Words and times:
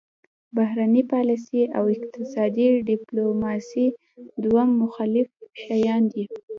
بهرنۍ 0.55 1.03
پالیسي 1.13 1.61
او 1.77 1.83
اقتصادي 1.95 2.67
ډیپلوماسي 2.89 3.87
دوه 4.43 4.63
مختلف 4.81 5.27
شیان 5.63 6.01
دي 6.11 6.23